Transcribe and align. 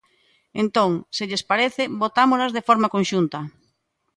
Entón, 0.63 0.91
se 1.15 1.23
lles 1.29 1.43
parece, 1.51 1.83
votámolas 2.03 2.51
de 2.55 2.65
forma 2.67 2.91
conxunta. 2.95 3.39